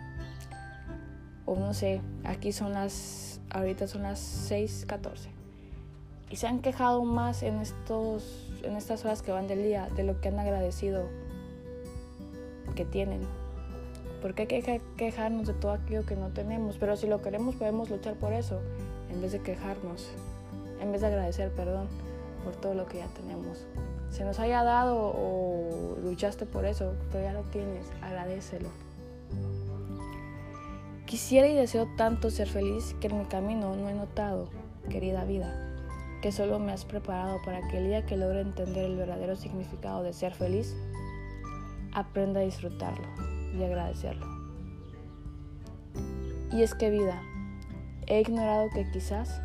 O 1.47 1.57
no 1.57 1.73
sé, 1.73 2.03
aquí 2.25 2.53
son 2.53 2.75
las, 2.75 3.41
ahorita 3.49 3.87
son 3.87 4.03
las 4.03 4.21
6:14. 4.51 5.31
Y 6.29 6.37
se 6.37 6.47
han 6.47 6.59
quejado 6.59 7.05
más 7.05 7.43
en, 7.43 7.59
estos, 7.59 8.53
en 8.65 8.77
estas 8.77 9.03
horas 9.07 9.23
que 9.23 9.33
van 9.33 9.49
del 9.49 9.63
día 9.63 9.89
de 9.97 10.03
lo 10.03 10.21
que 10.21 10.29
han 10.29 10.41
agradecido 10.41 11.09
que 12.75 12.85
tienen 12.85 13.23
porque 14.21 14.43
hay 14.43 14.63
que 14.63 14.81
quejarnos 14.97 15.47
de 15.47 15.55
todo 15.55 15.73
aquello 15.73 16.05
que 16.05 16.17
no 16.17 16.29
tenemos, 16.29 16.77
pero 16.79 16.97
si 16.97 17.07
lo 17.07 17.23
queremos 17.23 17.55
podemos 17.55 17.91
luchar 17.91 18.15
por 18.15 18.33
eso, 18.33 18.61
en 19.11 19.21
vez 19.21 19.33
de 19.33 19.41
quejarnos, 19.41 20.11
en 20.81 20.93
vez 20.93 21.01
de 21.01 21.09
agradecer 21.09 21.51
perdón 21.53 21.89
por 22.45 22.55
todo 22.57 22.75
lo 22.75 22.87
que 22.87 22.99
ya 22.99 23.09
tenemos. 23.09 23.67
Se 24.11 24.25
nos 24.25 24.39
haya 24.41 24.63
dado 24.63 25.13
o 25.15 25.97
luchaste 26.03 26.47
por 26.47 26.65
eso, 26.65 26.95
pero 27.13 27.25
ya 27.25 27.33
lo 27.33 27.43
tienes, 27.43 27.87
agradecelo. 28.03 28.69
Quisiera 31.07 31.49
y 31.49 31.55
deseo 31.55 31.89
tanto 31.97 32.31
ser 32.31 32.49
feliz 32.49 32.95
que 33.01 33.09
en 33.09 33.19
mi 33.19 33.25
camino 33.25 33.75
no 33.75 33.89
he 33.89 33.95
notado, 33.95 34.49
querida 34.89 35.25
vida, 35.25 35.77
que 36.23 36.31
solo 36.31 36.59
me 36.59 36.73
has 36.73 36.85
preparado 36.85 37.39
para 37.45 37.67
que 37.69 37.79
el 37.79 37.87
día 37.87 38.07
que 38.07 38.17
logre 38.17 38.41
entender 38.41 38.85
el 38.85 38.97
verdadero 38.97 39.35
significado 39.35 40.03
de 40.03 40.13
ser 40.13 40.35
feliz, 40.35 40.77
aprenda 41.93 42.41
a 42.41 42.45
disfrutarlo 42.45 43.40
y 43.57 43.63
agradecerlo. 43.63 44.27
Y 46.53 46.63
es 46.63 46.75
que 46.75 46.91
vida, 46.91 47.23
he 48.07 48.21
ignorado 48.21 48.69
que 48.71 48.91
quizás 48.91 49.41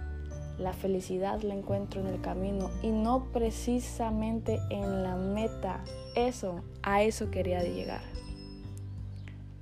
la 0.58 0.74
felicidad 0.74 1.42
la 1.42 1.54
encuentro 1.54 2.02
en 2.02 2.08
el 2.08 2.22
camino 2.22 2.72
y 2.82 2.92
no 2.92 3.26
precisamente 3.32 4.60
en 4.70 5.04
la 5.04 5.16
meta. 5.16 5.84
Eso, 6.16 6.62
a 6.82 7.04
eso 7.04 7.30
quería 7.30 7.62
llegar. 7.62 8.02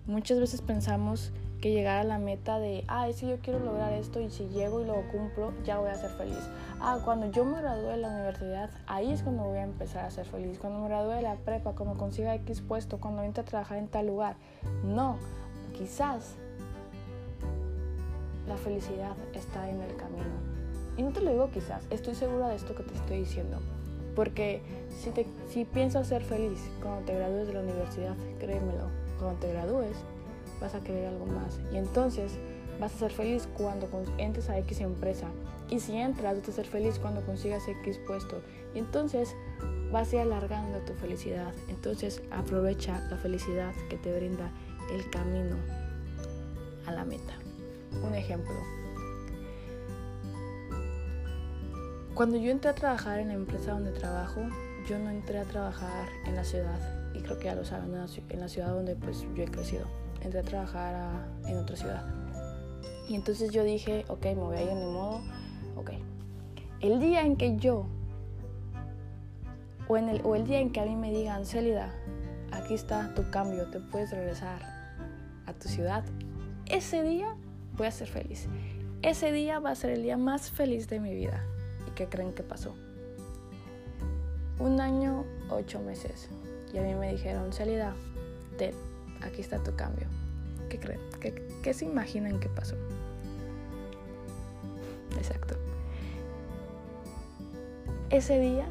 Muchas 0.06 0.40
veces 0.40 0.62
pensamos 0.62 1.32
que 1.62 1.72
llegar 1.72 2.00
a 2.00 2.04
la 2.04 2.20
meta 2.20 2.60
de, 2.60 2.84
ah, 2.88 3.08
es 3.08 3.22
que 3.22 3.28
yo 3.28 3.40
quiero 3.40 3.60
lograr 3.60 3.94
esto 3.94 4.20
y 4.20 4.30
si 4.30 4.48
llego 4.50 4.82
y 4.82 4.86
lo 4.86 4.96
cumplo, 5.12 5.54
ya 5.64 5.80
voy 5.80 5.90
a 5.90 5.96
ser 5.96 6.12
feliz. 6.12 6.50
Ah, 6.86 7.00
cuando 7.02 7.32
yo 7.32 7.46
me 7.46 7.62
gradúe 7.62 7.92
de 7.92 7.98
la 7.98 8.10
universidad, 8.10 8.70
ahí 8.88 9.14
es 9.14 9.24
cuando 9.24 9.44
voy 9.44 9.58
a 9.58 9.64
empezar 9.64 10.04
a 10.04 10.12
ser 10.12 10.26
feliz. 10.26 10.60
Cuando 10.60 10.82
me 10.82 10.90
gradúe 10.90 11.12
de 11.12 11.22
la 11.22 11.36
prepa, 11.36 11.72
cuando 11.72 11.98
consiga 11.98 12.36
X 12.36 12.60
puesto, 12.60 13.00
cuando 13.00 13.24
entre 13.24 13.42
a 13.42 13.46
trabajar 13.46 13.78
en 13.78 13.88
tal 13.88 14.08
lugar. 14.08 14.36
No, 14.84 15.16
quizás 15.72 16.36
la 18.50 18.58
felicidad 18.58 19.16
está 19.32 19.70
en 19.70 19.82
el 19.82 19.96
camino. 19.96 20.26
Y 20.98 21.04
no 21.04 21.12
te 21.14 21.22
lo 21.22 21.32
digo 21.32 21.50
quizás, 21.52 21.88
estoy 21.90 22.16
segura 22.16 22.50
de 22.50 22.56
esto 22.56 22.76
que 22.76 22.84
te 22.84 22.94
estoy 22.96 23.20
diciendo. 23.20 23.60
Porque 24.14 24.62
si, 24.90 25.12
te, 25.12 25.26
si 25.48 25.64
piensas 25.64 26.08
ser 26.08 26.22
feliz 26.22 26.60
cuando 26.82 27.06
te 27.06 27.16
gradúes 27.16 27.48
de 27.48 27.54
la 27.54 27.62
universidad, 27.62 28.16
créemelo, 28.40 28.90
cuando 29.20 29.40
te 29.40 29.54
gradúes 29.54 29.96
vas 30.60 30.76
a 30.76 30.82
querer 30.82 31.08
algo 31.08 31.28
más. 31.28 31.62
Y 31.72 31.78
entonces 31.78 32.38
vas 32.84 32.96
a 32.96 33.00
ser 33.00 33.12
feliz 33.12 33.48
cuando 33.56 33.88
entres 34.18 34.50
a 34.50 34.58
X 34.60 34.82
empresa. 34.82 35.28
Y 35.70 35.80
si 35.80 35.96
entras, 35.96 36.38
vas 36.38 36.50
a 36.50 36.52
ser 36.52 36.68
feliz 36.68 37.00
cuando 37.00 37.22
consigas 37.22 37.66
X 37.66 37.98
puesto. 38.06 38.42
Y 38.76 38.80
entonces 38.80 39.34
vas 39.90 40.12
a 40.12 40.16
ir 40.18 40.22
alargando 40.24 40.80
tu 40.80 40.94
felicidad. 40.94 41.54
Entonces 41.70 42.22
aprovecha 42.30 43.00
la 43.10 43.18
felicidad 43.18 43.74
que 43.90 43.98
te 43.98 44.14
brinda 44.14 44.52
el 44.92 45.10
camino 45.10 45.56
a 46.86 46.92
la 46.92 47.06
meta. 47.06 47.34
Un 48.06 48.16
ejemplo. 48.16 48.54
Cuando 52.16 52.38
yo 52.38 52.52
entré 52.52 52.70
a 52.70 52.76
trabajar 52.76 53.20
en 53.20 53.30
la 53.30 53.36
empresa 53.36 53.72
donde 53.72 53.92
trabajo, 53.92 54.42
yo 54.90 55.00
no 55.00 55.10
entré 55.10 55.40
a 55.40 55.46
trabajar 55.46 56.10
en 56.26 56.36
la 56.36 56.44
ciudad. 56.44 57.14
Y 57.16 57.22
creo 57.22 57.40
que 57.40 57.46
ya 57.46 57.56
lo 57.56 57.64
saben, 57.64 57.96
en 57.96 58.40
la 58.40 58.50
ciudad 58.50 58.74
donde 58.74 58.98
pues 58.98 59.22
yo 59.36 59.44
he 59.44 59.48
crecido 59.48 59.88
entré 60.22 60.40
a 60.40 60.44
trabajar 60.44 60.96
en 61.46 61.58
otra 61.58 61.76
ciudad. 61.76 62.23
Y 63.08 63.16
entonces 63.16 63.52
yo 63.52 63.64
dije, 63.64 64.06
ok, 64.08 64.26
me 64.26 64.36
voy 64.36 64.58
a 64.58 64.62
ir 64.62 64.70
de 64.70 64.76
modo, 64.76 65.22
ok. 65.76 65.92
El 66.80 67.00
día 67.00 67.22
en 67.22 67.36
que 67.36 67.58
yo, 67.58 67.86
o, 69.88 69.98
en 69.98 70.10
el, 70.10 70.22
o 70.24 70.36
el 70.36 70.46
día 70.46 70.60
en 70.60 70.72
que 70.72 70.80
a 70.80 70.86
mí 70.86 70.96
me 70.96 71.12
digan, 71.12 71.46
Célida, 71.46 71.94
aquí 72.52 72.74
está 72.74 73.14
tu 73.14 73.30
cambio, 73.30 73.70
te 73.70 73.80
puedes 73.80 74.12
regresar 74.12 74.62
a 75.46 75.54
tu 75.54 75.68
ciudad, 75.68 76.04
ese 76.66 77.04
día 77.04 77.36
voy 77.78 77.88
a 77.88 77.92
ser 77.92 78.08
feliz. 78.08 78.48
Ese 79.02 79.32
día 79.34 79.60
va 79.60 79.72
a 79.72 79.76
ser 79.76 79.90
el 79.90 80.04
día 80.04 80.18
más 80.18 80.50
feliz 80.50 80.88
de 80.88 81.00
mi 81.00 81.14
vida. 81.14 81.44
¿Y 81.88 81.92
qué 81.92 82.08
creen 82.08 82.34
que 82.34 82.44
pasó? 82.44 82.74
Un 84.60 84.80
año, 84.80 85.26
ocho 85.50 85.82
meses. 85.82 86.30
Y 86.74 86.78
a 86.78 86.84
mí 86.84 86.96
me 86.96 87.12
dijeron, 87.12 87.52
Célida, 87.52 87.94
te 88.58 88.74
aquí 89.22 89.42
está 89.42 89.62
tu 89.62 89.76
cambio. 89.76 90.08
¿Qué 90.74 90.80
creen? 90.80 91.00
¿Qué, 91.62 91.72
se 91.76 91.86
imaginan 91.86 92.40
que 92.40 92.50
pasó? 92.50 92.76
Exacto. 95.16 95.56
Ese 98.10 98.40
día 98.40 98.66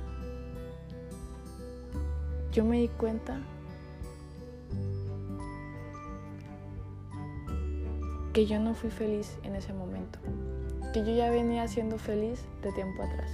yo 2.51 2.65
me 2.65 2.81
di 2.81 2.89
cuenta 2.89 3.41
que 8.33 8.47
yo 8.47 8.59
no 8.59 8.75
fui 8.75 8.91
feliz 8.91 9.39
en 9.45 9.55
ese 9.55 9.73
momento, 9.73 10.19
que 10.93 11.05
yo 11.05 11.15
ya 11.15 11.31
venía 11.31 11.69
siendo 11.69 11.99
feliz 11.99 12.45
de 12.63 12.73
tiempo 12.73 13.05
atrás. 13.05 13.31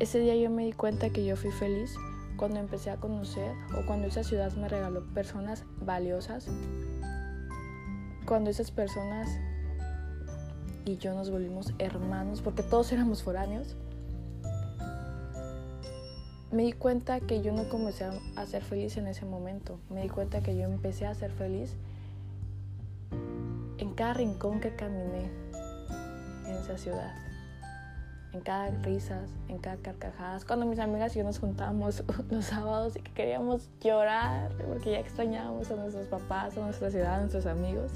Ese 0.00 0.18
día 0.18 0.34
yo 0.34 0.50
me 0.50 0.64
di 0.64 0.72
cuenta 0.72 1.10
que 1.10 1.24
yo 1.24 1.36
fui 1.36 1.52
feliz 1.52 1.94
cuando 2.36 2.58
empecé 2.58 2.90
a 2.90 2.96
conocer 2.96 3.52
o 3.78 3.86
cuando 3.86 4.08
esa 4.08 4.24
ciudad 4.24 4.52
me 4.54 4.68
regaló 4.68 5.04
personas 5.14 5.64
valiosas, 5.80 6.48
cuando 8.26 8.50
esas 8.50 8.70
personas 8.70 9.28
y 10.84 10.96
yo 10.98 11.14
nos 11.14 11.30
volvimos 11.30 11.72
hermanos, 11.78 12.42
porque 12.42 12.62
todos 12.62 12.92
éramos 12.92 13.22
foráneos, 13.22 13.76
me 16.50 16.62
di 16.62 16.72
cuenta 16.72 17.20
que 17.20 17.42
yo 17.42 17.52
no 17.52 17.68
comencé 17.68 18.04
a 18.36 18.46
ser 18.46 18.62
feliz 18.62 18.96
en 18.96 19.08
ese 19.08 19.24
momento. 19.24 19.80
Me 19.90 20.02
di 20.02 20.08
cuenta 20.08 20.40
que 20.40 20.56
yo 20.56 20.64
empecé 20.64 21.06
a 21.06 21.14
ser 21.14 21.32
feliz 21.32 21.74
en 23.78 23.92
cada 23.94 24.14
rincón 24.14 24.60
que 24.60 24.74
caminé 24.76 25.30
en 26.46 26.52
esa 26.52 26.78
ciudad 26.78 27.12
en 28.34 28.40
cada 28.40 28.70
risas, 28.82 29.30
en 29.48 29.58
cada 29.58 29.76
carcajadas. 29.76 30.44
Cuando 30.44 30.66
mis 30.66 30.80
amigas 30.80 31.14
y 31.14 31.20
yo 31.20 31.24
nos 31.24 31.38
juntábamos 31.38 32.02
los 32.30 32.44
sábados 32.44 32.96
y 32.96 33.00
que 33.00 33.12
queríamos 33.12 33.70
llorar 33.80 34.50
porque 34.66 34.90
ya 34.90 34.98
extrañábamos 34.98 35.70
a 35.70 35.76
nuestros 35.76 36.06
papás, 36.08 36.58
a 36.58 36.60
nuestra 36.60 36.90
ciudad, 36.90 37.14
a 37.14 37.20
nuestros 37.20 37.46
amigos. 37.46 37.92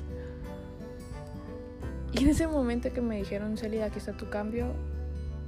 Y 2.13 2.23
en 2.23 2.31
ese 2.31 2.47
momento 2.47 2.93
que 2.93 3.01
me 3.01 3.17
dijeron, 3.17 3.57
Celia, 3.59 3.87
aquí 3.87 3.99
está 3.99 4.13
tu 4.13 4.31
cambio, 4.31 4.69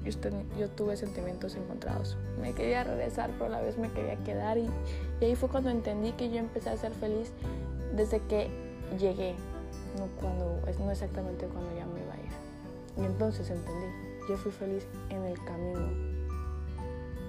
yo, 0.04 0.68
tuve 0.70 0.97
sentimientos 0.97 1.54
encontrados. 1.54 2.16
Me 2.40 2.52
quería 2.52 2.82
regresar, 2.82 3.30
pero 3.32 3.47
a 3.47 3.49
la 3.49 3.61
vez 3.61 3.78
me 3.78 3.90
quería 3.92 4.16
quedar. 4.16 4.59
Y, 4.59 4.68
y 5.20 5.25
ahí 5.25 5.37
fue 5.37 5.49
cuando 5.49 5.70
entendí 5.70 6.12
que 6.12 6.30
yo 6.30 6.38
empecé 6.38 6.68
a 6.68 6.76
ser 6.76 6.92
feliz 6.92 7.32
desde 7.94 8.20
que 8.26 8.50
llegué, 8.99 9.37
no, 9.97 10.06
cuando, 10.20 10.61
no 10.85 10.90
exactamente 10.90 11.47
cuando 11.47 11.75
ya 11.76 11.87
me 11.87 12.00
iba 12.00 12.12
a 12.12 12.16
ir. 12.16 13.02
Y 13.02 13.06
entonces 13.06 13.49
entendí, 13.50 13.87
yo 14.31 14.37
fui 14.37 14.53
feliz 14.53 14.87
en 15.09 15.25
el 15.25 15.45
camino, 15.45 15.89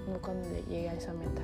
no 0.08 0.22
cuando 0.22 0.48
llegué 0.68 0.88
a 0.88 0.94
esa 0.94 1.12
meta. 1.12 1.42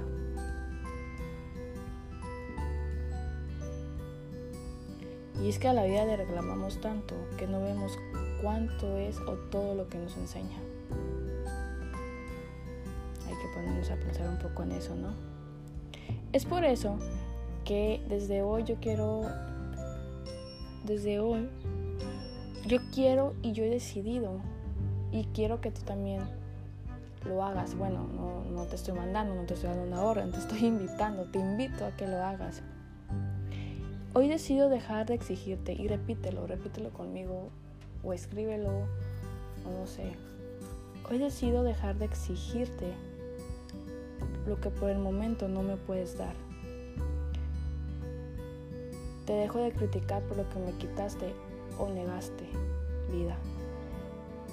Y 5.43 5.49
es 5.49 5.59
que 5.59 5.67
a 5.67 5.73
la 5.73 5.85
vida 5.85 6.05
le 6.05 6.17
reclamamos 6.17 6.81
tanto 6.81 7.17
que 7.37 7.49
no 7.49 7.61
vemos 7.61 7.99
cuánto 8.41 8.99
es 8.99 9.19
o 9.19 9.33
todo 9.51 9.75
lo 9.75 9.89
que 9.89 9.99
nos 9.99 10.17
enseña. 10.17 10.59
Hay 13.27 13.35
que 13.35 13.49
ponernos 13.53 13.91
a 13.91 13.97
pensar 13.97 14.29
un 14.29 14.39
poco 14.39 14.63
en 14.63 14.73
eso, 14.73 14.95
¿no? 14.95 15.13
Es 16.33 16.45
por 16.45 16.65
eso 16.65 17.01
que 17.65 18.01
desde 18.09 18.43
hoy 18.43 18.63
yo 18.63 18.77
quiero, 18.81 19.23
desde 20.85 21.19
hoy, 21.19 21.49
yo 22.65 22.79
quiero 22.95 23.35
y 23.43 23.51
yo 23.51 23.65
he 23.65 23.71
decidido 23.71 24.41
y 25.13 25.25
quiero 25.35 25.61
que 25.61 25.71
tú 25.71 25.83
también 25.83 26.23
lo 27.25 27.43
hagas. 27.43 27.75
Bueno, 27.77 28.07
no, 28.15 28.45
no 28.45 28.65
te 28.67 28.77
estoy 28.77 28.95
mandando, 28.95 29.35
no 29.35 29.43
te 29.43 29.55
estoy 29.55 29.71
dando 29.71 29.85
una 29.85 30.03
orden, 30.03 30.33
te 30.33 30.39
estoy 30.39 30.59
invitando, 30.67 31.25
te 31.25 31.39
invito 31.39 31.85
a 31.85 31.91
que 31.93 32.07
lo 32.07 32.23
hagas. 32.23 32.63
Hoy 34.15 34.29
decido 34.29 34.69
dejar 34.69 35.07
de 35.07 35.15
exigirte 35.15 35.73
y 35.73 35.87
repítelo, 35.87 36.47
repítelo 36.47 36.91
conmigo 36.91 37.51
o 38.03 38.13
escríbelo 38.13 38.71
o 38.71 39.71
no 39.79 39.87
sé. 39.87 40.13
Hoy 41.11 41.19
decido 41.19 41.63
dejar 41.63 41.97
de 41.97 42.07
exigirte 42.07 42.93
lo 44.47 44.61
que 44.61 44.71
por 44.71 44.91
el 44.91 44.99
momento 44.99 45.49
no 45.49 45.63
me 45.63 45.77
puedes 45.77 46.17
dar. 46.17 46.35
Te 49.27 49.35
dejo 49.35 49.59
de 49.59 49.73
criticar 49.73 50.23
por 50.23 50.39
lo 50.39 50.49
que 50.49 50.59
me 50.59 50.73
quitaste 50.73 51.35
o 51.79 51.89
negaste, 51.89 52.45
vida. 53.13 53.37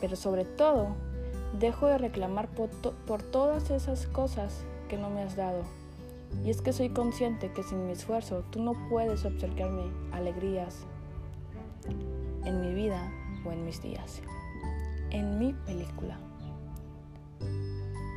Pero 0.02 0.16
sobre 0.16 0.46
todo, 0.46 0.90
dejo 1.60 1.88
de 1.88 1.98
reclamar 1.98 2.48
por, 2.50 2.70
por 2.70 3.24
todas 3.24 3.70
esas 3.70 4.08
cosas 4.08 4.64
que 4.90 4.98
no 4.98 5.10
me 5.10 5.22
has 5.22 5.36
dado. 5.36 5.64
Y 6.44 6.50
es 6.50 6.62
que 6.62 6.74
soy 6.74 6.90
consciente 6.90 7.52
que 7.54 7.64
sin 7.64 7.86
mi 7.86 7.94
esfuerzo 7.94 8.44
tú 8.52 8.62
no 8.62 8.74
puedes 8.90 9.25
observarme 9.25 9.84
alegrías 10.12 10.86
en 12.44 12.62
mi 12.62 12.74
vida 12.74 13.12
o 13.46 13.52
en 13.52 13.64
mis 13.64 13.82
días, 13.82 14.22
en 15.12 15.40
mi 15.40 15.54
película. 15.54 16.18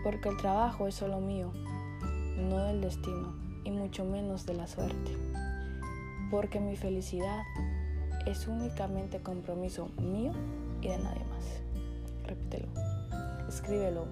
Porque 0.03 0.29
el 0.29 0.37
trabajo 0.37 0.87
es 0.87 0.95
solo 0.95 1.21
mío, 1.21 1.53
no 2.37 2.59
del 2.65 2.81
destino 2.81 3.35
y 3.65 3.71
mucho 3.71 4.05
menos 4.05 4.47
de 4.47 4.55
la 4.55 4.67
suerte 4.67 5.17
porque 6.31 6.61
mi 6.61 6.77
felicidad 6.77 7.43
es 8.27 8.47
únicamente 8.49 9.21
compromiso 9.21 9.89
mío 9.99 10.33
y 10.81 10.89
de 10.89 10.99
nadie 10.99 11.25
más. 11.25 11.68
Repítelo, 12.29 12.69
escríbelo. 13.49 14.07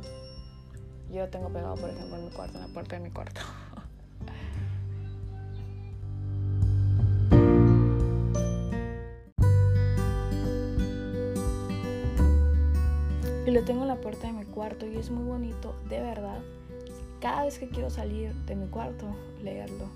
Yo 1.11 1.21
lo 1.21 1.29
tengo 1.29 1.51
pegado, 1.51 1.77
por 1.77 1.91
ejemplo, 1.91 2.17
en 2.17 2.25
mi 2.25 2.31
cuarto, 2.31 2.57
en 2.57 2.67
la 2.67 2.73
puerta 2.73 2.97
de 2.97 3.03
mi 3.03 3.11
cuarto. 3.11 3.43
y 13.47 13.51
lo 13.51 13.63
tengo 13.65 13.83
en 13.83 13.89
la 13.89 13.97
puerta 13.97 14.29
de 14.29 14.33
mi 14.33 14.47
cuarto 14.47 14.87
y 14.87 14.97
es 14.97 15.11
muy 15.11 15.25
bonito, 15.25 15.75
de 15.91 16.01
verdad. 16.01 16.39
Cada 17.21 17.45
vez 17.45 17.59
que 17.59 17.69
quiero 17.69 17.91
salir 17.91 18.33
de 18.47 18.57
mi 18.57 18.69
cuarto, 18.69 19.05
leerlo. 19.43 19.91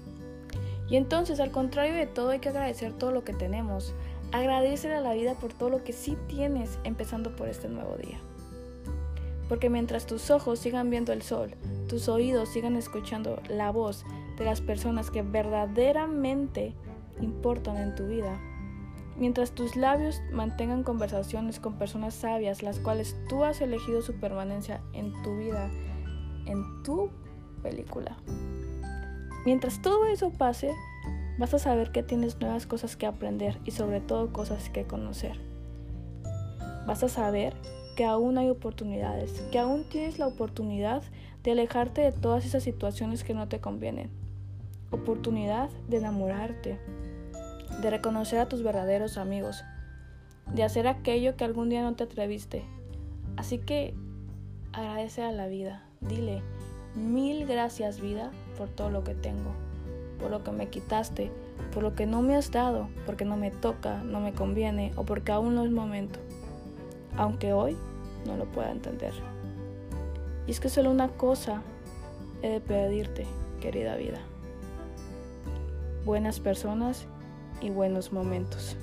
Y 0.90 0.96
entonces, 0.96 1.40
al 1.40 1.52
contrario 1.52 1.94
de 1.94 2.06
todo, 2.06 2.28
hay 2.30 2.40
que 2.40 2.48
agradecer 2.50 2.92
todo 2.92 3.12
lo 3.12 3.24
que 3.24 3.32
tenemos. 3.32 3.94
Agradecer 4.32 4.92
a 4.92 5.00
la 5.00 5.14
vida 5.14 5.34
por 5.34 5.52
todo 5.52 5.70
lo 5.70 5.82
que 5.82 5.92
sí 5.92 6.16
tienes, 6.28 6.78
empezando 6.84 7.34
por 7.34 7.48
este 7.48 7.68
nuevo 7.68 7.96
día. 7.96 8.20
Porque 9.48 9.68
mientras 9.68 10.06
tus 10.06 10.30
ojos 10.30 10.60
sigan 10.60 10.90
viendo 10.90 11.12
el 11.12 11.22
sol, 11.22 11.54
tus 11.88 12.08
oídos 12.08 12.48
sigan 12.50 12.76
escuchando 12.76 13.42
la 13.48 13.72
voz 13.72 14.04
de 14.38 14.44
las 14.44 14.60
personas 14.60 15.10
que 15.10 15.22
verdaderamente 15.22 16.74
importan 17.20 17.76
en 17.76 17.96
tu 17.96 18.06
vida, 18.06 18.40
mientras 19.16 19.50
tus 19.50 19.74
labios 19.74 20.22
mantengan 20.30 20.84
conversaciones 20.84 21.58
con 21.58 21.78
personas 21.78 22.14
sabias, 22.14 22.62
las 22.62 22.78
cuales 22.78 23.16
tú 23.28 23.42
has 23.42 23.60
elegido 23.60 24.02
su 24.02 24.14
permanencia 24.14 24.80
en 24.92 25.12
tu 25.22 25.36
vida, 25.36 25.68
en 26.46 26.82
tu 26.84 27.10
película. 27.62 28.16
Mientras 29.44 29.82
todo 29.82 30.06
eso 30.06 30.30
pase, 30.30 30.72
vas 31.40 31.54
a 31.54 31.58
saber 31.58 31.90
que 31.90 32.02
tienes 32.02 32.38
nuevas 32.38 32.66
cosas 32.66 32.96
que 32.96 33.06
aprender 33.06 33.58
y 33.64 33.70
sobre 33.70 34.02
todo 34.02 34.30
cosas 34.30 34.68
que 34.68 34.84
conocer. 34.84 35.40
Vas 36.86 37.02
a 37.02 37.08
saber 37.08 37.54
que 37.96 38.04
aún 38.04 38.36
hay 38.36 38.50
oportunidades, 38.50 39.32
que 39.50 39.58
aún 39.58 39.84
tienes 39.88 40.18
la 40.18 40.26
oportunidad 40.26 41.02
de 41.42 41.52
alejarte 41.52 42.02
de 42.02 42.12
todas 42.12 42.44
esas 42.44 42.62
situaciones 42.62 43.24
que 43.24 43.32
no 43.32 43.48
te 43.48 43.58
convienen. 43.58 44.10
Oportunidad 44.90 45.70
de 45.88 45.96
enamorarte, 45.96 46.78
de 47.80 47.90
reconocer 47.90 48.38
a 48.38 48.48
tus 48.48 48.62
verdaderos 48.62 49.16
amigos, 49.16 49.64
de 50.54 50.62
hacer 50.62 50.86
aquello 50.86 51.36
que 51.36 51.44
algún 51.44 51.70
día 51.70 51.82
no 51.82 51.94
te 51.96 52.04
atreviste. 52.04 52.64
Así 53.38 53.56
que 53.56 53.94
agradece 54.72 55.22
a 55.22 55.32
la 55.32 55.46
vida, 55.46 55.84
dile, 56.02 56.42
Mil 56.94 57.46
gracias 57.46 58.00
vida 58.00 58.30
por 58.58 58.68
todo 58.68 58.90
lo 58.90 59.04
que 59.04 59.14
tengo, 59.14 59.54
por 60.20 60.30
lo 60.30 60.44
que 60.44 60.52
me 60.52 60.68
quitaste, 60.68 61.30
por 61.72 61.82
lo 61.82 61.94
que 61.94 62.06
no 62.06 62.22
me 62.22 62.36
has 62.36 62.50
dado, 62.50 62.88
porque 63.06 63.24
no 63.24 63.36
me 63.36 63.50
toca, 63.50 64.02
no 64.02 64.20
me 64.20 64.32
conviene 64.32 64.92
o 64.96 65.04
porque 65.04 65.32
aún 65.32 65.54
no 65.54 65.64
es 65.64 65.70
momento, 65.70 66.20
aunque 67.16 67.52
hoy 67.52 67.76
no 68.26 68.36
lo 68.36 68.44
pueda 68.46 68.70
entender. 68.70 69.14
Y 70.46 70.50
es 70.50 70.60
que 70.60 70.68
solo 70.68 70.90
una 70.90 71.08
cosa 71.08 71.62
he 72.42 72.48
de 72.48 72.60
pedirte, 72.60 73.26
querida 73.60 73.96
vida. 73.96 74.18
Buenas 76.04 76.40
personas 76.40 77.06
y 77.60 77.70
buenos 77.70 78.12
momentos. 78.12 78.76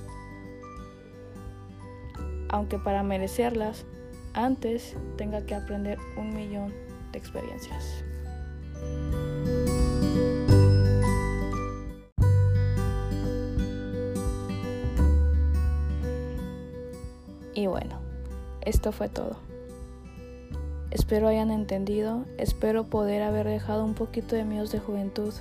Aunque 2.49 2.77
para 2.77 3.03
merecerlas, 3.03 3.85
antes 4.33 4.95
tenga 5.17 5.45
que 5.45 5.55
aprender 5.55 5.97
un 6.15 6.33
millón 6.33 6.73
de 7.11 7.17
experiencias. 7.17 8.06
Y 17.57 17.65
bueno, 17.65 17.97
esto 18.61 18.91
fue 18.91 19.09
todo. 19.09 19.35
Espero 20.91 21.27
hayan 21.27 21.49
entendido, 21.49 22.23
espero 22.37 22.83
poder 22.83 23.23
haber 23.23 23.47
dejado 23.47 23.83
un 23.83 23.95
poquito 23.95 24.35
de 24.35 24.45
miedos 24.45 24.71
de 24.71 24.77
juventud 24.77 25.33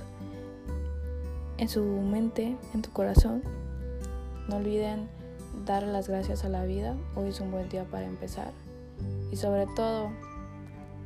en 1.59 1.69
su 1.69 1.83
mente, 1.83 2.57
en 2.73 2.81
tu 2.81 2.89
corazón. 2.89 3.43
No 4.49 4.55
olviden 4.55 5.07
dar 5.63 5.83
las 5.83 6.09
gracias 6.09 6.43
a 6.43 6.49
la 6.49 6.65
vida, 6.65 6.95
hoy 7.13 7.29
es 7.29 7.39
un 7.39 7.51
buen 7.51 7.69
día 7.69 7.83
para 7.83 8.07
empezar. 8.07 8.51
Y 9.31 9.35
sobre 9.35 9.67
todo, 9.75 10.09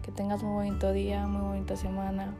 que 0.04 0.13
tengas 0.13 0.41
muy 0.43 0.54
bonito 0.54 0.93
día, 0.93 1.28
muy 1.28 1.41
bonita 1.41 1.76
semana. 1.76 2.34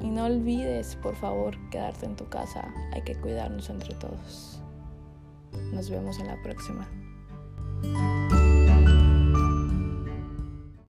Y 0.00 0.10
no 0.10 0.24
olvides, 0.24 0.96
por 0.96 1.14
favor, 1.14 1.56
quedarte 1.70 2.06
en 2.06 2.16
tu 2.16 2.28
casa. 2.28 2.74
Hay 2.92 3.02
que 3.02 3.14
cuidarnos 3.14 3.70
entre 3.70 3.94
todos. 3.94 4.60
Nos 5.72 5.90
vemos 5.90 6.18
en 6.18 6.26
la 6.26 6.42
próxima. 6.42 6.88
Bye. 7.82 8.21